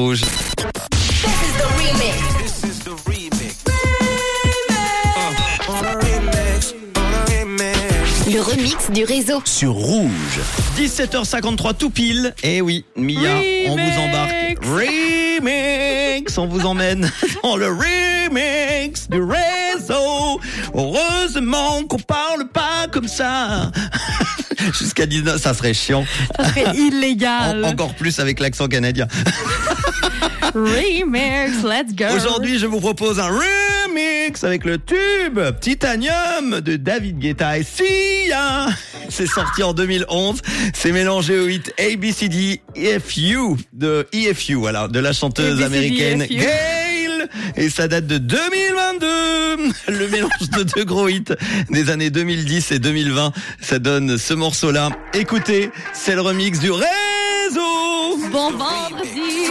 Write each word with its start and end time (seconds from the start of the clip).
Rouge. 0.00 0.22
Le 8.30 8.40
remix 8.42 8.90
du 8.90 9.04
réseau. 9.04 9.40
sur 9.44 9.72
Rouge. 9.72 10.10
17h53 10.76 11.74
tout 11.76 11.88
pile. 11.90 12.34
Et 12.42 12.60
oui, 12.60 12.84
Mia, 12.96 13.30
on 13.68 13.76
vous 13.76 14.00
embarque. 14.00 14.58
Remix 14.62 16.36
On 16.36 16.46
vous 16.46 16.66
emmène 16.66 17.10
dans 17.42 17.56
le 17.56 17.68
remix 17.68 19.08
du 19.08 19.22
réseau. 19.22 20.40
Heureusement 20.74 21.82
qu'on 21.84 21.98
parle 21.98 22.48
pas 22.52 22.86
comme 22.92 23.08
ça. 23.08 23.70
Jusqu'à 24.78 25.06
19, 25.06 25.40
ça 25.40 25.54
serait 25.54 25.72
chiant. 25.72 26.04
Ça 26.36 26.48
serait 26.50 26.66
En- 26.68 26.72
illégal. 26.74 27.64
encore 27.64 27.94
plus 27.94 28.18
avec 28.18 28.40
l'accent 28.40 28.68
canadien. 28.68 29.06
Remix, 30.54 31.62
let's 31.62 31.94
go. 31.94 32.04
Aujourd'hui, 32.14 32.58
je 32.58 32.66
vous 32.66 32.80
propose 32.80 33.20
un 33.20 33.28
remix 33.28 34.42
avec 34.44 34.64
le 34.64 34.78
tube 34.78 35.38
Titanium 35.60 36.60
de 36.60 36.76
David 36.76 37.18
Guetta 37.18 37.58
et 37.58 37.64
Sia. 37.64 38.68
C'est 39.10 39.26
sorti 39.26 39.62
en 39.62 39.74
2011. 39.74 40.40
C'est 40.74 40.92
mélangé 40.92 41.38
au 41.38 41.48
hit 41.48 41.72
ABCD 41.78 42.60
EFU 42.76 43.36
de 43.72 44.06
EFU, 44.12 44.54
voilà, 44.54 44.88
de 44.88 44.98
la 44.98 45.12
chanteuse 45.12 45.60
ABCD, 45.60 45.64
américaine 45.64 46.22
EFU. 46.22 46.34
Gail. 46.34 47.28
Et 47.56 47.68
ça 47.68 47.88
date 47.88 48.06
de 48.06 48.18
2022. 48.18 49.06
Le 49.88 50.08
mélange 50.08 50.30
de 50.56 50.62
deux 50.62 50.84
gros 50.84 51.08
hits 51.08 51.24
des 51.70 51.90
années 51.90 52.10
2010 52.10 52.72
et 52.72 52.78
2020. 52.78 53.32
Ça 53.60 53.78
donne 53.78 54.16
ce 54.16 54.34
morceau-là. 54.34 54.90
Écoutez, 55.12 55.70
c'est 55.92 56.14
le 56.14 56.22
remix 56.22 56.58
du 56.58 56.70
réseau. 56.70 56.86
Bon 58.30 58.50
vendredi. 58.50 59.17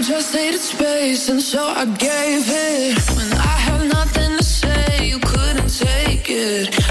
Just 0.00 0.32
needed 0.32 0.60
space, 0.60 1.28
and 1.28 1.42
so 1.42 1.60
I 1.66 1.84
gave 1.84 2.44
it. 2.46 2.98
When 3.16 3.32
I 3.32 3.56
had 3.66 3.88
nothing 3.88 4.38
to 4.38 4.44
say, 4.44 5.06
you 5.06 5.18
couldn't 5.18 5.68
take 5.68 6.30
it. 6.30 6.87